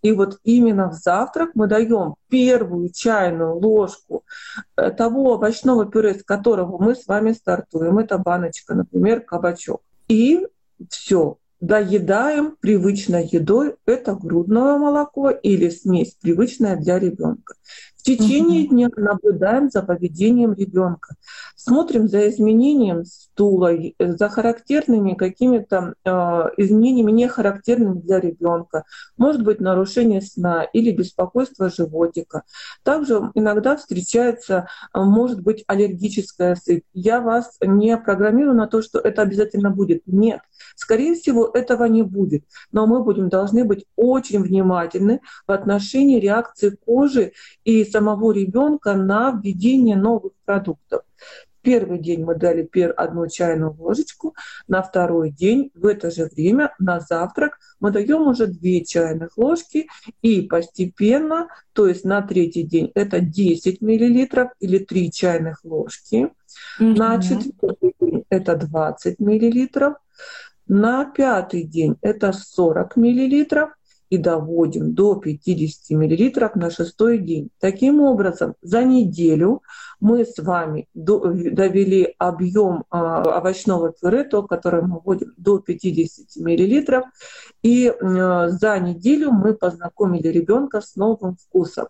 И 0.02 0.12
вот 0.12 0.40
именно 0.44 0.90
в 0.90 0.94
завтрак 0.94 1.52
мы 1.56 1.68
даем 1.68 2.16
первую 2.30 2.90
чайную 2.90 3.56
ложку 3.56 4.24
э, 4.76 4.92
того 4.92 5.34
овощного 5.34 5.86
пюре, 5.86 6.16
с 6.16 6.24
которого 6.24 6.82
мы 6.82 6.96
с 6.96 7.08
вами 7.08 7.34
стартуем. 7.34 7.98
Это 8.00 8.18
баночка, 8.18 8.76
например, 8.76 9.22
кабачок. 9.22 9.82
И 10.08 10.48
все, 10.90 11.38
доедаем 11.60 12.56
привычной 12.60 13.28
едой, 13.28 13.76
это 13.86 14.16
грудное 14.16 14.78
молоко 14.78 15.30
или 15.30 15.70
смесь 15.70 16.16
привычная 16.22 16.76
для 16.76 17.00
ребенка. 17.00 17.56
В 17.98 18.04
течение 18.04 18.68
дня 18.68 18.90
наблюдаем 18.96 19.72
за 19.72 19.82
поведением 19.82 20.54
ребенка, 20.54 21.16
смотрим 21.66 22.08
за 22.08 22.30
изменением 22.30 23.06
стула, 23.06 23.72
за 24.00 24.30
характерными 24.30 25.16
какими-то 25.16 25.96
э, 26.04 26.10
изменениями, 26.58 27.12
не 27.12 27.28
характерными 27.28 28.00
для 28.00 28.20
ребенка. 28.20 28.84
Может 29.18 29.44
быть 29.44 29.60
нарушение 29.60 30.22
сна 30.22 30.64
или 30.64 30.92
беспокойство 30.92 31.70
животика. 31.70 32.44
Также 32.84 33.32
иногда 33.34 33.78
встречается, 33.78 34.68
э, 34.94 35.00
может 35.00 35.42
быть, 35.42 35.64
аллергическая 35.66 36.56
сыпь. 36.56 36.84
Я 36.94 37.20
вас 37.20 37.58
не 37.62 37.98
программирую 37.98 38.56
на 38.56 38.68
то, 38.68 38.84
что 38.84 39.00
это 39.00 39.24
обязательно 39.24 39.72
будет. 39.72 40.04
Нет. 40.06 40.42
Скорее 40.76 41.16
всего, 41.16 41.48
этого 41.48 41.86
не 41.86 42.04
будет. 42.04 42.44
Но 42.72 42.86
мы 42.86 43.04
будем 43.04 43.30
должны 43.30 43.64
быть 43.64 43.86
очень 43.96 44.44
внимательны 44.44 45.22
в 45.48 45.52
отношении 45.52 46.20
реакции 46.20 46.78
кожи 46.86 47.32
и 47.64 47.84
самого 47.86 48.32
ребенка 48.32 48.94
на 48.94 49.32
введение 49.32 49.96
новых 49.96 50.34
продуктов. 50.46 51.02
Первый 51.66 51.98
день 51.98 52.24
мы 52.24 52.36
дали 52.36 52.70
одну 52.96 53.28
чайную 53.28 53.74
ложечку, 53.74 54.36
на 54.68 54.84
второй 54.84 55.32
день 55.32 55.72
в 55.74 55.88
это 55.88 56.12
же 56.12 56.26
время 56.26 56.76
на 56.78 57.00
завтрак 57.00 57.58
мы 57.80 57.90
даем 57.90 58.28
уже 58.28 58.46
две 58.46 58.86
чайных 58.86 59.36
ложки 59.36 59.88
и 60.22 60.44
постепенно, 60.44 61.48
то 61.74 61.88
есть 61.88 62.06
на 62.06 62.22
третий 62.22 62.62
день 62.62 62.92
это 62.94 63.20
10 63.20 63.82
миллилитров 63.82 64.52
или 64.60 64.78
3 64.78 65.12
чайных 65.12 65.62
ложки, 65.64 66.30
mm-hmm. 66.80 66.96
на 66.96 67.20
четвертый 67.20 67.96
день 68.00 68.26
это 68.30 68.56
20 68.56 69.20
миллилитров, 69.20 69.96
на 70.68 71.06
пятый 71.06 71.64
день 71.64 71.96
это 72.02 72.32
40 72.32 72.96
миллилитров, 72.96 73.72
и 74.16 74.18
доводим 74.18 74.94
до 74.94 75.16
50 75.16 75.92
мл 75.92 76.50
на 76.56 76.72
шестой 76.72 77.20
день. 77.20 77.50
Таким 77.60 78.02
образом, 78.02 78.56
за 78.62 78.84
неделю 78.84 79.62
мы 80.00 80.26
с 80.26 80.38
вами 80.40 80.88
довели 80.94 82.16
объем 82.18 82.86
а, 82.90 83.38
овощного 83.38 83.92
пюре, 83.92 84.24
то, 84.24 84.44
которое 84.44 84.82
мы 84.82 85.00
вводим, 85.00 85.34
до 85.38 85.60
50 85.60 86.36
мл, 86.38 87.04
и 87.62 87.94
за 88.02 88.80
неделю 88.80 89.32
мы 89.32 89.54
познакомили 89.54 90.28
ребенка 90.30 90.82
с 90.82 90.96
новым 90.96 91.36
вкусом. 91.36 91.88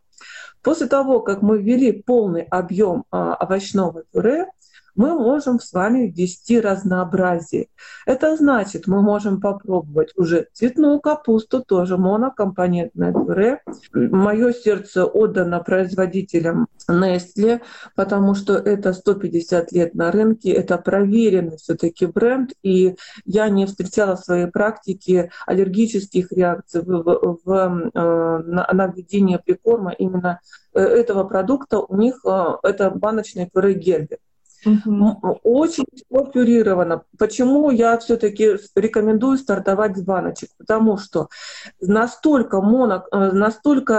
После 0.61 0.87
того, 0.87 1.19
как 1.19 1.41
мы 1.41 1.61
ввели 1.61 1.91
полный 1.91 2.41
объем 2.41 3.05
а, 3.11 3.35
овощного 3.35 4.03
пюре, 4.11 4.47
мы 4.95 5.13
можем 5.13 5.59
с 5.59 5.73
вами 5.73 6.07
ввести 6.07 6.59
разнообразие. 6.59 7.67
Это 8.05 8.35
значит, 8.37 8.87
мы 8.87 9.01
можем 9.01 9.41
попробовать 9.41 10.11
уже 10.15 10.47
цветную 10.53 10.99
капусту, 10.99 11.63
тоже 11.63 11.97
монокомпонентное 11.97 13.11
пюре. 13.13 13.61
Мое 13.93 14.53
сердце 14.53 15.05
отдано 15.05 15.59
производителям 15.59 16.67
Nestle, 16.89 17.61
потому 17.95 18.35
что 18.35 18.53
это 18.53 18.93
150 18.93 19.71
лет 19.71 19.95
на 19.95 20.11
рынке, 20.11 20.51
это 20.51 20.77
проверенный 20.77 21.57
все-таки 21.57 22.05
бренд, 22.05 22.51
и 22.63 22.95
я 23.25 23.49
не 23.49 23.65
встречала 23.65 24.15
в 24.15 24.19
своей 24.19 24.47
практике 24.47 25.31
аллергических 25.45 26.31
реакций 26.31 26.81
в, 26.81 27.03
в, 27.03 27.39
в, 27.43 27.51
э, 27.51 28.43
на, 28.45 28.67
на 28.71 28.87
введение 28.87 29.39
прикорма 29.39 29.91
именно 29.91 30.39
э, 30.73 30.79
этого 30.79 31.23
продукта. 31.23 31.79
У 31.79 31.97
них 31.97 32.21
э, 32.25 32.45
это 32.63 32.91
баночный 32.91 33.49
пюре 33.51 33.73
Гербер. 33.73 34.19
Угу. 34.65 35.39
Очень 35.43 35.85
пюрировано. 36.33 37.03
Почему 37.17 37.69
я 37.69 37.97
все-таки 37.97 38.57
рекомендую 38.75 39.37
стартовать 39.37 39.97
с 39.97 40.01
баночек? 40.01 40.49
Потому 40.57 40.97
что 40.97 41.29
настолько 41.79 42.61
моно, 42.61 43.05
э, 43.11 43.31
настолько 43.31 43.95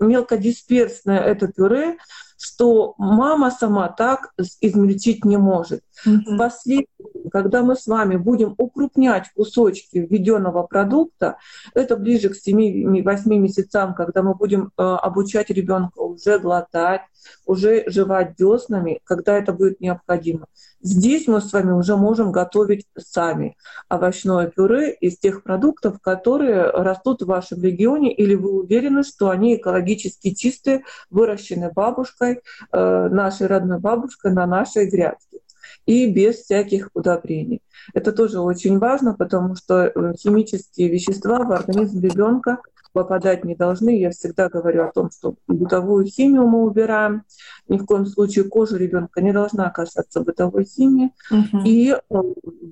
э, 0.00 0.04
мелкодисперсное 0.04 1.20
это 1.20 1.48
пюре, 1.48 1.96
что 2.38 2.94
мама 2.98 3.50
сама 3.50 3.88
так 3.88 4.32
измельчить 4.60 5.24
не 5.24 5.36
может. 5.36 5.82
Mm-hmm. 6.06 6.34
Впоследствии, 6.34 6.86
когда 7.30 7.62
мы 7.62 7.76
с 7.76 7.86
вами 7.86 8.16
будем 8.16 8.54
укрупнять 8.58 9.30
кусочки 9.34 9.98
введенного 9.98 10.62
продукта, 10.64 11.38
это 11.74 11.96
ближе 11.96 12.28
к 12.28 12.36
7-8 12.36 13.28
месяцам, 13.28 13.94
когда 13.94 14.22
мы 14.22 14.34
будем 14.34 14.72
э, 14.76 14.82
обучать 14.82 15.50
ребенка 15.50 16.00
уже 16.00 16.38
глотать, 16.38 17.02
уже 17.46 17.84
жевать 17.88 18.34
деснами, 18.36 19.00
когда 19.04 19.38
это 19.38 19.52
будет 19.52 19.80
необходимо. 19.80 20.46
Здесь 20.80 21.28
мы 21.28 21.40
с 21.40 21.52
вами 21.52 21.72
уже 21.72 21.96
можем 21.96 22.32
готовить 22.32 22.86
сами 22.98 23.56
овощное 23.88 24.48
пюре 24.48 24.92
из 24.92 25.16
тех 25.16 25.44
продуктов, 25.44 26.00
которые 26.00 26.70
растут 26.70 27.22
в 27.22 27.26
вашем 27.26 27.62
регионе, 27.62 28.12
или 28.12 28.34
вы 28.34 28.52
уверены, 28.52 29.04
что 29.04 29.30
они 29.30 29.56
экологически 29.56 30.34
чистые, 30.34 30.82
выращены 31.10 31.70
бабушкой, 31.70 32.40
э, 32.72 33.08
нашей 33.08 33.46
родной 33.46 33.78
бабушкой 33.78 34.32
на 34.32 34.46
нашей 34.46 34.90
грядке 34.90 35.41
и 35.86 36.10
без 36.10 36.36
всяких 36.36 36.90
удобрений. 36.94 37.60
Это 37.94 38.12
тоже 38.12 38.40
очень 38.40 38.78
важно, 38.78 39.14
потому 39.14 39.56
что 39.56 39.86
э, 39.86 40.14
химические 40.16 40.88
вещества 40.88 41.44
в 41.44 41.52
организм 41.52 42.00
ребенка 42.00 42.58
попадать 42.92 43.44
не 43.44 43.54
должны. 43.54 43.98
Я 43.98 44.10
всегда 44.10 44.48
говорю 44.48 44.84
о 44.84 44.92
том, 44.92 45.10
что 45.10 45.34
бытовую 45.46 46.06
химию 46.06 46.46
мы 46.46 46.62
убираем. 46.64 47.22
Ни 47.68 47.78
в 47.78 47.86
коем 47.86 48.06
случае 48.06 48.44
кожа 48.44 48.76
ребенка 48.76 49.20
не 49.20 49.32
должна 49.32 49.70
касаться 49.70 50.20
бытовой 50.20 50.64
химии. 50.64 51.12
Угу. 51.30 51.62
И 51.64 51.90
э, 51.90 51.98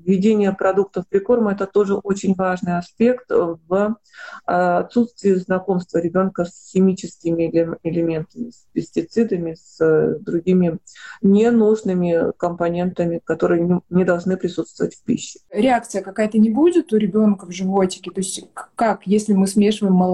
введение 0.04 0.52
продуктов 0.52 1.08
прикорма 1.08 1.52
это 1.52 1.66
тоже 1.66 1.94
очень 1.94 2.34
важный 2.34 2.78
аспект 2.78 3.30
в 3.30 3.96
отсутствии 4.44 5.32
знакомства 5.34 5.98
ребенка 5.98 6.44
с 6.44 6.70
химическими 6.72 7.50
элементами, 7.82 8.50
с 8.50 8.66
пестицидами, 8.72 9.54
с 9.54 10.18
другими 10.20 10.78
ненужными 11.22 12.32
компонентами, 12.36 13.20
которые 13.22 13.80
не 13.88 14.04
должны 14.04 14.36
присутствовать 14.36 14.94
в 14.94 15.04
пище. 15.04 15.40
Реакция 15.50 16.02
какая-то 16.02 16.38
не 16.38 16.50
будет 16.50 16.92
у 16.92 16.96
ребенка 16.96 17.46
в 17.46 17.52
животике? 17.52 18.10
То 18.10 18.20
есть 18.20 18.44
как, 18.74 19.06
если 19.06 19.32
мы 19.32 19.46
смешиваем 19.46 19.94
молоко 19.94 20.09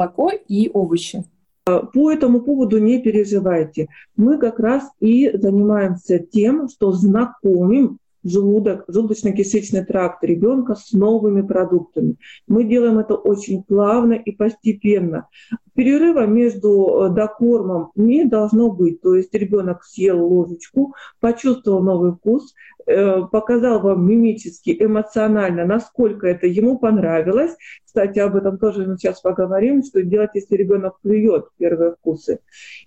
и 0.49 0.71
овощи? 0.73 1.25
По 1.65 2.13
этому 2.13 2.43
поводу 2.43 2.79
не 2.79 3.03
переживайте. 3.03 3.89
Мы 4.17 4.39
как 4.39 4.61
раз 4.61 4.89
и 5.01 5.37
занимаемся 5.37 6.21
тем, 6.21 6.69
что 6.69 6.93
знакомим 6.93 7.99
желудок, 8.23 8.85
желудочно-кишечный 8.89 9.85
тракт 9.85 10.23
ребенка 10.25 10.75
с 10.75 10.93
новыми 10.93 11.43
продуктами. 11.43 12.17
Мы 12.47 12.65
делаем 12.65 12.99
это 12.99 13.15
очень 13.15 13.63
плавно 13.63 14.13
и 14.15 14.33
постепенно. 14.33 15.29
Перерыва 15.75 16.27
между 16.27 16.71
э, 16.71 17.15
докормом 17.15 17.91
не 17.95 18.25
должно 18.25 18.71
быть. 18.71 19.01
То 19.01 19.15
есть 19.15 19.35
ребенок 19.35 19.85
съел 19.85 20.25
ложечку, 20.25 20.95
почувствовал 21.21 21.83
новый 21.83 22.13
вкус, 22.13 22.55
Э, 22.89 23.23
показал 23.33 23.81
вам 23.81 24.07
мимически, 24.07 24.77
эмоционально, 24.79 25.65
насколько 25.65 26.29
это 26.29 26.47
ему 26.47 26.79
понравилось. 26.79 27.57
Кстати, 27.97 28.19
об 28.19 28.37
этом 28.37 28.59
тоже 28.59 28.87
мы 28.87 28.99
сейчас 28.99 29.23
поговорим, 29.23 29.83
что 29.83 30.03
делать, 30.03 30.33
если 30.35 30.55
ребенок 30.55 31.01
плюет 31.01 31.47
первые 31.57 31.93
вкусы. 31.93 32.41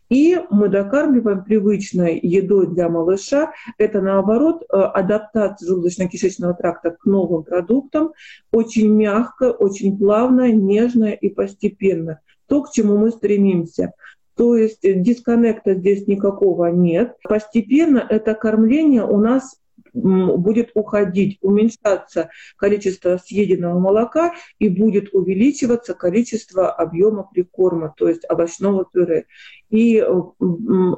И 0.08 0.38
мы 0.52 0.70
докармливаем 0.70 1.44
привычной 1.44 2.20
едой 2.22 2.68
для 2.68 2.90
малыша. 2.90 3.52
Это, 3.80 4.02
наоборот, 4.02 4.62
э, 4.62 4.78
адаптация 4.78 5.68
желудочно-кишечного 5.68 6.54
тракта 6.56 6.92
к 6.92 7.06
новым 7.06 7.42
продуктам. 7.42 8.12
Очень 8.52 8.94
мягко, 8.94 9.46
очень 9.52 9.98
плавно, 9.98 10.52
нежно 10.52 11.06
и 11.06 11.30
постепенно. 11.30 12.20
То, 12.46 12.62
к 12.62 12.72
чему 12.72 12.96
мы 12.96 13.10
стремимся. 13.10 13.94
То 14.36 14.56
есть 14.56 14.82
дисконнекта 14.84 15.74
здесь 15.74 16.06
никакого 16.06 16.68
нет. 16.68 17.16
Постепенно 17.24 17.98
это 17.98 18.36
кормление 18.36 19.06
у 19.06 19.18
нас 19.18 19.60
будет 19.94 20.72
уходить, 20.74 21.38
уменьшаться 21.42 22.30
количество 22.58 23.18
съеденного 23.18 23.80
молока 23.80 24.34
и 24.60 24.70
будет 24.70 25.14
увеличиваться 25.14 25.94
количество 25.94 26.72
объема 26.72 27.24
прикорма, 27.24 27.94
то 27.98 28.08
есть 28.08 28.30
овощного 28.30 28.86
пюре. 28.86 29.26
И 29.70 30.00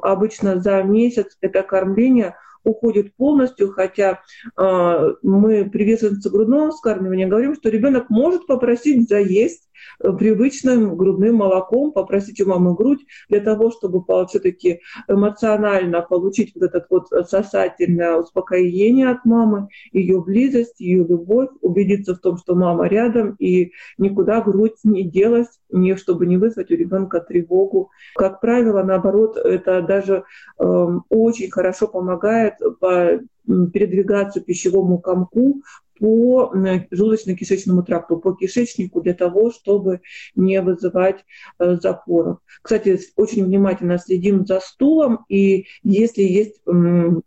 обычно 0.02 0.60
за 0.60 0.82
месяц 0.82 1.36
это 1.40 1.62
кормление 1.62 2.34
уходит 2.64 3.14
полностью, 3.16 3.72
хотя 3.72 4.20
э, 4.56 5.14
мы 5.22 5.68
приверженцы 5.68 6.30
грудного 6.30 6.70
вскармливания 6.70 7.26
говорим, 7.26 7.54
что 7.54 7.68
ребенок 7.68 8.08
может 8.08 8.46
попросить 8.46 9.08
заесть 9.08 9.68
привычным 9.98 10.96
грудным 10.96 11.36
молоком, 11.36 11.92
попросить 11.92 12.40
у 12.40 12.46
мамы 12.46 12.74
грудь 12.74 13.00
для 13.28 13.40
того, 13.40 13.70
чтобы 13.70 14.02
все-таки 14.28 14.80
эмоционально 15.08 16.02
получить 16.02 16.52
вот 16.54 16.64
это 16.64 16.84
вот 16.88 17.08
сосательное 17.28 18.16
успокоение 18.16 19.10
от 19.10 19.24
мамы, 19.24 19.68
ее 19.92 20.22
близость, 20.22 20.80
ее 20.80 21.04
любовь, 21.04 21.50
убедиться 21.60 22.14
в 22.14 22.18
том, 22.18 22.36
что 22.36 22.54
мама 22.54 22.86
рядом 22.88 23.36
и 23.38 23.72
никуда 23.98 24.40
грудь 24.40 24.76
не 24.84 25.04
делась, 25.04 25.48
не, 25.70 25.96
чтобы 25.96 26.26
не 26.26 26.36
вызвать 26.36 26.70
у 26.70 26.74
ребенка 26.74 27.20
тревогу. 27.20 27.90
Как 28.14 28.40
правило, 28.40 28.82
наоборот, 28.82 29.36
это 29.36 29.82
даже 29.82 30.24
э, 30.58 30.64
очень 31.08 31.50
хорошо 31.50 31.88
помогает 31.88 32.54
по 32.80 33.20
передвигаться 33.46 34.40
пищевому 34.40 34.98
комку 34.98 35.62
по 36.02 36.52
желудочно-кишечному 36.90 37.84
тракту, 37.84 38.16
по 38.16 38.32
кишечнику 38.32 39.00
для 39.02 39.14
того, 39.14 39.52
чтобы 39.52 40.00
не 40.34 40.60
вызывать 40.60 41.24
э, 41.60 41.76
запоров. 41.76 42.38
Кстати, 42.60 42.98
очень 43.14 43.44
внимательно 43.44 43.98
следим 43.98 44.44
за 44.44 44.58
стулом, 44.58 45.24
и 45.28 45.66
если 45.84 46.22
есть 46.22 46.60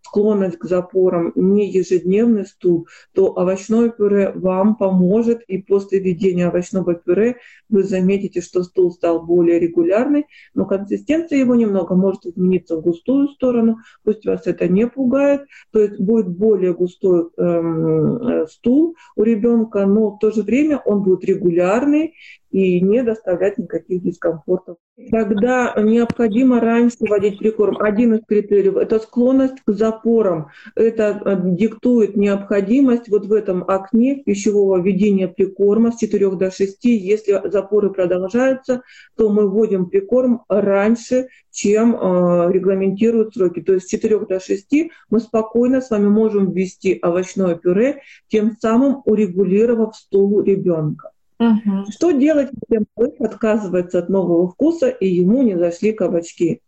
склонность 0.02 0.58
к 0.58 0.66
запорам, 0.66 1.32
не 1.36 1.72
ежедневный 1.72 2.46
стул, 2.46 2.88
то 3.14 3.28
овощное 3.28 3.90
пюре 3.90 4.34
вам 4.36 4.76
поможет, 4.76 5.42
и 5.48 5.60
после 5.60 6.00
введения 6.00 6.50
овощного 6.50 6.96
пюре 6.96 7.38
вы 7.70 7.84
заметите, 7.84 8.42
что 8.42 8.64
стул 8.64 8.92
стал 8.92 9.24
более 9.24 9.58
регулярный, 9.58 10.26
но 10.54 10.66
консистенция 10.66 11.40
его 11.40 11.56
немного 11.56 11.96
может 11.96 12.26
измениться 12.26 12.76
в 12.76 12.82
густую 12.82 13.30
сторону, 13.30 13.78
пусть 14.04 14.26
вас 14.26 14.48
это 14.48 14.68
не 14.68 14.86
пугает, 14.86 15.44
то 15.72 15.80
есть 15.80 15.98
будет 15.98 16.28
более 16.28 16.74
густой 16.74 17.30
эм, 17.38 18.18
э, 18.18 18.48
стул, 18.48 18.65
стул 18.66 18.96
у 19.16 19.24
ребенка, 19.24 19.86
но 19.86 20.10
в 20.12 20.20
то 20.20 20.32
же 20.32 20.42
время 20.42 20.80
он 20.80 21.04
будет 21.04 21.24
регулярный 21.24 22.16
и 22.56 22.80
не 22.80 23.04
доставлять 23.04 23.58
никаких 23.58 24.02
дискомфортов. 24.02 24.78
Когда 25.12 25.74
необходимо 25.78 26.62
раньше 26.62 26.96
вводить 27.02 27.38
прикорм, 27.38 27.82
один 27.82 28.14
из 28.14 28.22
критериев– 28.26 28.78
это 28.78 29.00
склонность 29.00 29.62
к 29.66 29.74
запорам. 29.74 30.48
Это 30.74 31.22
э, 31.26 31.36
диктует 31.44 32.16
необходимость 32.16 33.10
вот 33.10 33.26
в 33.26 33.34
этом 33.34 33.66
окне 33.68 34.24
пищевого 34.24 34.82
введения 34.82 35.28
прикорма 35.28 35.92
с 35.92 35.98
4 35.98 36.32
до 36.38 36.50
6. 36.50 36.86
Если 36.86 37.42
запоры 37.44 37.90
продолжаются, 37.90 38.84
то 39.18 39.30
мы 39.30 39.50
вводим 39.50 39.88
прикорм 39.88 40.44
раньше, 40.48 41.28
чем 41.52 41.94
э, 41.94 42.54
регламентируют 42.54 43.34
сроки. 43.34 43.62
То 43.64 43.74
есть 43.74 43.88
с 43.88 43.90
4 43.90 44.18
до 44.20 44.40
6 44.40 44.92
мы 45.10 45.20
спокойно 45.20 45.82
с 45.82 45.90
вами 45.90 46.08
можем 46.08 46.54
ввести 46.54 47.00
овощное 47.04 47.56
пюре, 47.56 48.02
тем 48.30 48.56
самым 48.62 49.02
урегулировав 49.04 49.94
стул 49.98 50.42
ребенка. 50.42 51.12
Угу. 51.40 51.92
Что 51.92 52.12
делать, 52.12 52.50
если 52.68 52.86
малыш 52.96 53.14
отказывается 53.20 54.00
от 54.00 54.10
нового 54.10 54.50
вкуса 54.50 54.90
и 54.90 55.08
ему 55.08 55.44
не 55.44 55.58
зашли 55.58 55.92
кабачки? 55.92 56.62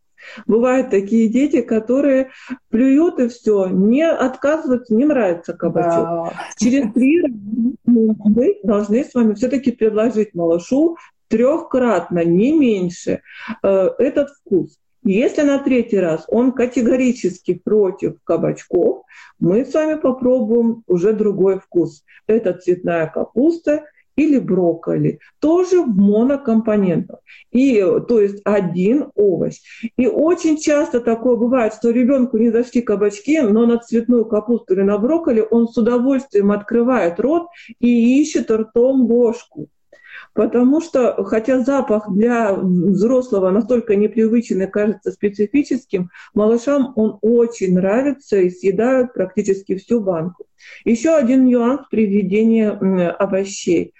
Бывают 0.45 0.89
такие 0.89 1.29
дети, 1.29 1.61
которые 1.61 2.31
плюют 2.69 3.19
и 3.19 3.27
все, 3.27 3.67
не 3.67 4.05
отказываются, 4.05 4.93
не 4.95 5.05
нравится 5.05 5.53
кабачок. 5.53 6.03
Да. 6.03 6.33
Через 6.57 6.91
три 6.93 7.23
мы 7.85 8.59
должны 8.63 9.03
с 9.03 9.13
вами 9.13 9.35
все-таки 9.35 9.71
предложить 9.71 10.33
малышу 10.33 10.97
трехкратно, 11.27 12.23
не 12.23 12.51
меньше, 12.51 13.21
э, 13.61 13.89
этот 13.99 14.29
вкус. 14.29 14.79
Если 15.03 15.41
на 15.41 15.59
третий 15.59 15.99
раз 15.99 16.25
он 16.27 16.51
категорически 16.51 17.53
против 17.53 18.15
кабачков, 18.23 19.03
мы 19.39 19.65
с 19.65 19.73
вами 19.73 19.99
попробуем 19.99 20.83
уже 20.87 21.13
другой 21.13 21.59
вкус. 21.59 22.03
Это 22.27 22.53
цветная 22.53 23.07
капуста 23.07 23.85
или 24.17 24.39
брокколи, 24.39 25.19
тоже 25.39 25.83
в 25.83 25.87
монокомпонентах. 25.95 27.19
И, 27.51 27.79
то 28.07 28.19
есть 28.19 28.41
один 28.43 29.11
овощ. 29.15 29.59
И 29.95 30.07
очень 30.07 30.57
часто 30.57 30.99
такое 30.99 31.37
бывает, 31.37 31.73
что 31.73 31.91
ребенку 31.91 32.37
не 32.37 32.49
зашли 32.49 32.81
кабачки, 32.81 33.39
но 33.39 33.65
на 33.65 33.77
цветную 33.77 34.25
капусту 34.25 34.73
или 34.73 34.81
на 34.81 34.97
брокколи 34.97 35.45
он 35.49 35.67
с 35.67 35.77
удовольствием 35.77 36.51
открывает 36.51 37.19
рот 37.19 37.47
и 37.79 38.21
ищет 38.21 38.51
ртом 38.51 39.09
ложку. 39.09 39.69
Потому 40.37 40.81
что, 40.81 41.23
хотя 41.23 41.61
запах 41.61 42.11
для 42.11 42.53
взрослого 42.53 43.49
настолько 43.49 43.95
непривычный 43.95 44.67
кажется 44.67 45.11
специфическим, 45.11 46.11
малышам 46.35 46.93
он 46.95 47.17
очень 47.23 47.73
нравится 47.73 48.37
и 48.37 48.51
съедают 48.51 49.15
практически 49.15 49.75
всю 49.77 49.99
банку. 49.99 50.45
Еще 50.85 51.15
один 51.15 51.45
нюанс 51.45 51.87
при 51.89 52.05
введении 52.05 52.65
овощей. 52.65 53.95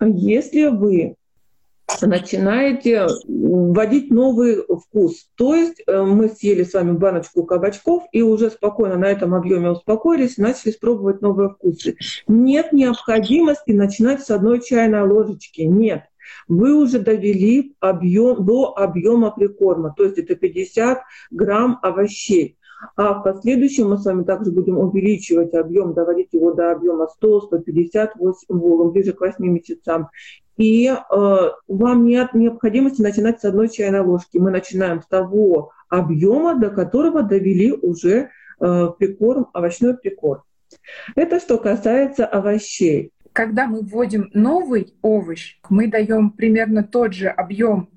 Если 0.00 0.66
вы 0.66 1.14
начинаете 2.02 3.06
вводить 3.26 4.10
новый 4.10 4.62
вкус. 4.62 5.28
То 5.36 5.54
есть 5.54 5.82
э, 5.86 6.02
мы 6.02 6.28
съели 6.28 6.64
с 6.64 6.74
вами 6.74 6.92
баночку 6.92 7.44
кабачков 7.44 8.04
и 8.12 8.22
уже 8.22 8.50
спокойно 8.50 8.96
на 8.96 9.06
этом 9.06 9.34
объеме 9.34 9.70
успокоились 9.70 10.38
начали 10.38 10.72
пробовать 10.72 11.20
новые 11.20 11.50
вкусы. 11.50 11.96
Нет 12.26 12.72
необходимости 12.72 13.72
начинать 13.72 14.22
с 14.24 14.30
одной 14.30 14.60
чайной 14.62 15.06
ложечки. 15.06 15.62
Нет. 15.62 16.04
Вы 16.48 16.74
уже 16.74 16.98
довели 16.98 17.74
объем 17.80 18.44
до 18.44 18.74
объема 18.76 19.30
прикорма, 19.30 19.94
то 19.96 20.04
есть 20.04 20.18
это 20.18 20.34
50 20.34 21.02
грамм 21.30 21.78
овощей. 21.82 22.56
А 22.96 23.14
в 23.14 23.22
последующем 23.22 23.90
мы 23.90 23.98
с 23.98 24.04
вами 24.04 24.24
также 24.24 24.50
будем 24.52 24.78
увеличивать 24.78 25.54
объем, 25.54 25.94
доводить 25.94 26.32
его 26.32 26.52
до 26.52 26.72
объема 26.72 27.08
100, 27.08 27.40
150, 27.42 28.16
8, 28.16 28.90
ближе 28.90 29.12
к 29.12 29.20
8 29.20 29.44
месяцам. 29.44 30.08
И 30.56 30.86
э, 30.86 31.50
вам 31.68 32.04
нет 32.04 32.34
необходимости 32.34 33.02
начинать 33.02 33.40
с 33.40 33.44
одной 33.44 33.68
чайной 33.68 34.00
ложки. 34.00 34.38
Мы 34.38 34.50
начинаем 34.50 35.02
с 35.02 35.06
того 35.06 35.72
объема, 35.88 36.56
до 36.56 36.70
которого 36.70 37.22
довели 37.22 37.72
уже 37.72 38.30
э, 38.60 38.88
прикорм, 38.98 39.48
овощной 39.52 39.96
прикорм. 39.96 40.42
Это 41.16 41.40
что 41.40 41.58
касается 41.58 42.26
овощей. 42.26 43.10
когда 43.32 43.66
мы 43.66 43.80
вводим 43.80 44.30
новый 44.32 44.94
овощ, 45.02 45.58
мы 45.68 45.88
даем 45.88 46.30
примерно 46.30 46.84
тот 46.84 47.14
же 47.14 47.28
объем 47.28 47.88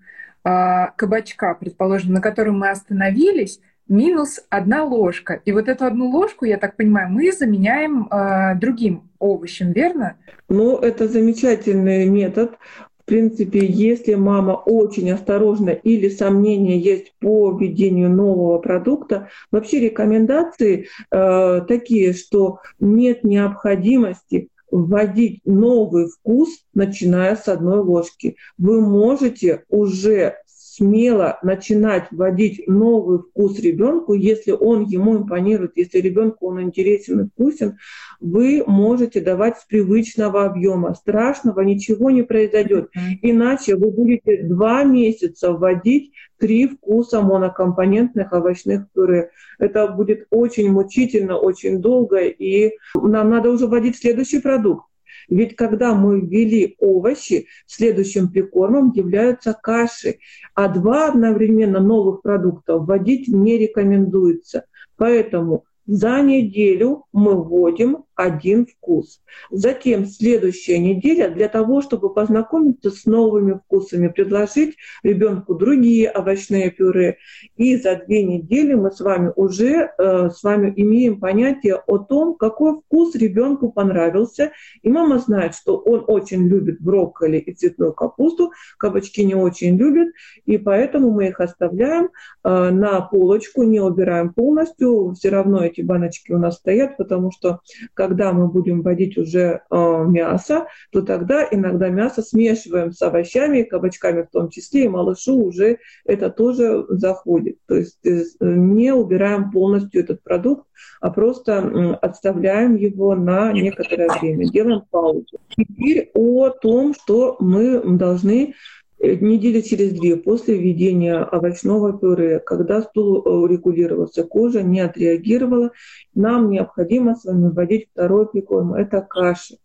э, 0.44 0.88
кабачка, 0.96 1.54
предположим, 1.54 2.14
на 2.14 2.22
котором 2.22 2.60
мы 2.60 2.72
остановились, 2.72 3.60
минус 3.90 4.40
одна 4.50 4.84
ложка. 4.84 5.42
И 5.46 5.52
вот 5.52 5.68
эту 5.68 5.86
одну 5.86 6.10
ложку, 6.10 6.46
я 6.46 6.58
так 6.58 6.76
понимаю, 6.76 7.10
мы 7.10 7.32
заменяем 7.32 8.08
э, 8.08 8.56
другим 8.60 9.10
овощем, 9.20 9.72
верно? 9.72 10.16
Ну, 10.50 10.78
это 10.78 11.08
замечательный 11.08 12.08
метод. 12.08 12.58
В 13.00 13.06
принципе, 13.06 13.66
если 13.66 14.16
мама 14.16 14.52
очень 14.52 15.10
осторожна 15.12 15.70
или 15.70 16.10
сомнения 16.10 16.78
есть 16.78 17.14
по 17.20 17.58
введению 17.58 18.10
нового 18.10 18.58
продукта, 18.60 19.30
вообще 19.50 19.80
рекомендации 19.80 20.88
э, 21.10 21.62
такие, 21.68 22.14
что 22.14 22.60
нет 22.80 23.24
необходимости 23.24 24.50
вводить 24.72 25.42
новый 25.46 26.08
вкус, 26.08 26.50
начиная 26.74 27.36
с 27.38 27.48
одной 27.48 27.80
ложки. 27.80 28.36
Вы 28.58 28.82
можете 28.82 29.64
уже 29.70 30.36
смело 30.78 31.40
начинать 31.42 32.08
вводить 32.12 32.68
новый 32.68 33.20
вкус 33.20 33.60
ребенку, 33.60 34.14
если 34.14 34.52
он 34.52 34.86
ему 34.86 35.18
импонирует, 35.18 35.72
если 35.76 36.00
ребенку 36.00 36.48
он 36.48 36.62
интересен 36.62 37.22
и 37.22 37.28
вкусен, 37.30 37.78
вы 38.20 38.64
можете 38.66 39.22
давать 39.22 39.58
с 39.58 39.66
привычного 39.66 40.46
объема. 40.46 40.94
Страшного 40.94 41.62
ничего 41.62 42.12
не 42.12 42.24
произойдет. 42.24 42.90
Иначе 43.22 43.76
вы 43.76 43.92
будете 43.92 44.44
два 44.44 44.84
месяца 44.84 45.52
вводить 45.52 46.12
три 46.38 46.68
вкуса 46.68 47.22
монокомпонентных 47.22 48.32
овощных 48.32 48.90
пюре. 48.92 49.32
Это 49.60 49.88
будет 49.88 50.28
очень 50.30 50.72
мучительно, 50.72 51.38
очень 51.38 51.82
долго, 51.82 52.20
и 52.20 52.74
нам 52.96 53.30
надо 53.30 53.50
уже 53.50 53.68
вводить 53.68 53.98
следующий 53.98 54.40
продукт. 54.40 54.86
Ведь 55.30 55.56
когда 55.56 55.94
мы 55.94 56.22
ввели 56.22 56.76
овощи, 56.80 57.48
следующим 57.66 58.30
прикормом 58.30 58.92
являются 58.94 59.54
каши, 59.54 60.20
а 60.56 60.68
два 60.70 61.10
одновременно 61.10 61.80
новых 61.80 62.22
продукта 62.22 62.78
вводить 62.78 63.28
не 63.28 63.58
рекомендуется. 63.58 64.66
Поэтому 64.96 65.66
за 65.86 66.22
неделю 66.22 67.06
мы 67.12 67.36
вводим 67.36 68.06
один 68.18 68.66
вкус. 68.66 69.22
Затем 69.52 70.06
следующая 70.06 70.80
неделя 70.80 71.30
для 71.30 71.48
того, 71.48 71.82
чтобы 71.82 72.14
познакомиться 72.14 72.90
с 72.90 73.06
новыми 73.06 73.60
вкусами, 73.64 74.08
предложить 74.08 74.76
ребенку 75.04 75.54
другие 75.54 76.12
овощные 76.12 76.72
пюре. 76.72 77.18
И 77.56 77.78
за 77.78 77.96
две 77.96 78.24
недели 78.24 78.74
мы 78.74 78.92
с 78.92 79.00
вами 79.00 79.32
уже 79.36 79.92
э, 79.98 80.30
с 80.32 80.42
вами 80.44 80.74
имеем 80.76 81.20
понятие 81.20 81.76
о 81.76 82.00
том, 82.00 82.36
какой 82.36 82.82
вкус 82.82 83.14
ребенку 83.16 83.72
понравился. 83.72 84.52
И 84.82 84.90
мама 84.90 85.20
знает, 85.20 85.54
что 85.54 85.78
он 85.78 86.04
очень 86.08 86.48
любит 86.48 86.82
брокколи 86.82 87.38
и 87.38 87.54
цветную 87.54 87.94
капусту, 87.94 88.52
кабачки 88.80 89.24
не 89.24 89.36
очень 89.36 89.78
любит, 89.78 90.14
и 90.46 90.58
поэтому 90.58 91.12
мы 91.12 91.28
их 91.28 91.40
оставляем 91.40 92.10
э, 92.44 92.70
на 92.72 93.02
полочку, 93.02 93.62
не 93.62 93.80
убираем 93.80 94.34
полностью. 94.34 95.14
Все 95.14 95.30
равно 95.30 95.64
эти 95.64 95.82
баночки 95.82 96.32
у 96.32 96.40
нас 96.40 96.56
стоят, 96.56 96.98
потому 96.98 97.32
что 97.32 97.60
когда 98.08 98.32
мы 98.32 98.48
будем 98.48 98.82
вводить 98.82 99.18
уже 99.18 99.62
э, 99.70 100.06
мясо, 100.08 100.68
то 100.92 101.02
тогда 101.02 101.46
иногда 101.52 101.90
мясо 101.90 102.22
смешиваем 102.22 102.94
с 102.94 103.02
овощами, 103.02 103.64
кабачками 103.64 104.22
в 104.22 104.30
том 104.30 104.50
числе, 104.50 104.86
и 104.86 104.88
малышу 104.88 105.44
уже 105.44 105.80
это 106.06 106.30
тоже 106.30 106.86
заходит. 106.88 107.58
То 107.68 107.76
есть 107.76 108.00
э, 108.06 108.24
не 108.40 108.94
убираем 108.94 109.52
полностью 109.52 110.02
этот 110.02 110.24
продукт, 110.24 110.66
а 111.02 111.12
просто 111.12 111.52
э, 111.52 111.94
отставляем 111.96 112.76
его 112.76 113.14
на 113.16 113.52
некоторое 113.52 114.10
время, 114.22 114.50
делаем 114.50 114.84
паузу. 114.90 115.26
Теперь 115.50 116.10
о 116.14 116.50
том, 116.50 116.94
что 116.94 117.36
мы 117.40 117.82
должны 117.98 118.54
Э, 118.54 118.87
недели 119.00 119.62
через 119.62 119.94
две 119.94 120.18
после 120.18 120.58
введения 120.58 121.24
овощного 121.24 121.98
пюре, 121.98 122.40
когда 122.40 122.82
стул 122.82 123.24
э, 123.24 123.48
регулировался, 123.48 124.24
кожа 124.24 124.64
не 124.64 124.80
отреагировала, 124.80 125.72
нам 126.16 126.50
необходимо 126.50 127.16
с 127.16 127.26
вами 127.26 127.50
вводить 127.50 127.88
второй 127.92 128.28
прикорм. 128.28 128.74
Это 128.74 129.02
каши. 129.02 129.58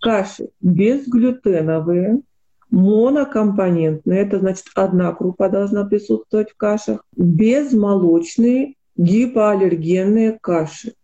Каши 0.00 0.48
безглютеновые, 0.60 2.22
монокомпонентные, 2.70 4.20
это 4.20 4.38
значит 4.38 4.66
одна 4.74 5.12
крупа 5.12 5.48
должна 5.48 5.84
присутствовать 5.84 6.50
в 6.50 6.56
кашах, 6.56 7.04
безмолочные, 7.16 8.74
гипоаллергенные 8.96 10.38
каши. 10.40 10.94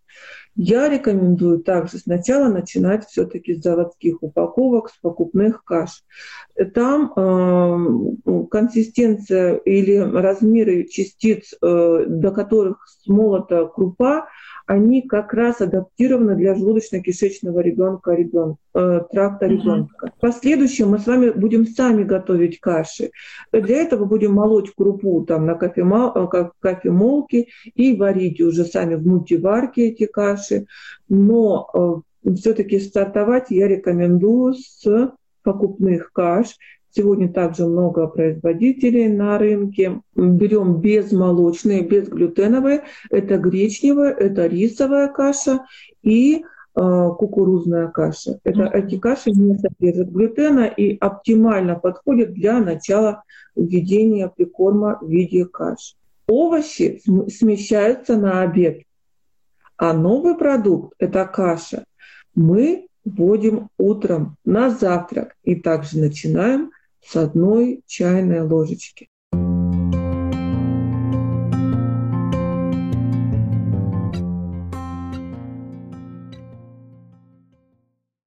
Я 0.56 0.88
рекомендую 0.88 1.60
также 1.60 1.98
сначала 1.98 2.48
начинать 2.48 3.06
все-таки 3.06 3.54
с 3.54 3.62
заводских 3.62 4.22
упаковок, 4.22 4.88
с 4.88 4.96
покупных 4.96 5.62
каш. 5.64 6.02
Там 6.74 7.12
э, 7.14 8.46
консистенция 8.50 9.56
или 9.56 9.96
размеры 9.98 10.84
частиц, 10.84 11.52
э, 11.60 12.04
до 12.08 12.30
которых 12.30 12.86
смолота 13.04 13.66
крупа, 13.66 14.28
они 14.66 15.02
как 15.02 15.32
раз 15.32 15.60
адаптированы 15.60 16.34
для 16.34 16.54
желудочно-кишечного 16.54 17.60
ребенка, 17.60 18.12
ребенка 18.12 18.58
э, 18.74 19.00
тракта 19.12 19.46
ребенка. 19.46 20.12
В 20.16 20.20
последующем 20.20 20.90
мы 20.90 20.98
с 20.98 21.06
вами 21.06 21.30
будем 21.30 21.66
сами 21.66 22.02
готовить 22.02 22.58
каши. 22.58 23.10
Для 23.52 23.76
этого 23.76 24.04
будем 24.04 24.32
молоть 24.32 24.72
крупу 24.76 25.24
там, 25.24 25.46
на 25.46 25.54
кофемол, 25.54 26.28
кофемолке 26.58 27.46
и 27.74 27.96
варить 27.96 28.40
уже 28.40 28.64
сами 28.64 28.96
в 28.96 29.06
мультиварке 29.06 29.88
эти 29.88 30.06
каши. 30.06 30.66
Но 31.08 32.02
э, 32.24 32.32
все-таки 32.34 32.80
стартовать 32.80 33.50
я 33.50 33.68
рекомендую 33.68 34.54
с 34.54 35.12
покупных 35.44 36.10
каш. 36.12 36.56
Сегодня 36.96 37.30
также 37.30 37.66
много 37.66 38.06
производителей 38.06 39.08
на 39.08 39.36
рынке. 39.36 40.00
Берем 40.14 40.80
безмолочные, 40.80 41.82
безглютеновые. 41.82 42.84
Это 43.10 43.36
гречневая, 43.36 44.14
это 44.14 44.46
рисовая 44.46 45.08
каша 45.08 45.66
и 46.02 46.36
э, 46.38 46.42
кукурузная 46.74 47.88
каша. 47.88 48.38
Это, 48.44 48.70
эти 48.72 48.96
каши 48.98 49.30
не 49.32 49.58
содержат 49.58 50.08
глютена 50.08 50.64
и 50.64 50.96
оптимально 50.96 51.74
подходят 51.74 52.32
для 52.32 52.60
начала 52.60 53.24
введения 53.54 54.32
прикорма 54.34 54.98
в 55.02 55.06
виде 55.06 55.44
каш. 55.44 55.96
Овощи 56.26 57.02
смещаются 57.28 58.16
на 58.16 58.40
обед, 58.40 58.84
а 59.76 59.92
новый 59.92 60.34
продукт– 60.34 60.94
это 60.98 61.26
каша. 61.26 61.84
Мы 62.34 62.86
вводим 63.04 63.68
утром 63.76 64.36
на 64.46 64.70
завтрак 64.70 65.34
и 65.44 65.56
также 65.56 65.98
начинаем 65.98 66.72
с 67.06 67.16
одной 67.16 67.82
чайной 67.86 68.42
ложечки. 68.42 69.08